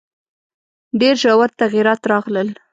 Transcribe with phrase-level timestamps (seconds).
[0.99, 2.49] ډېر ژور تغییرات راغلل.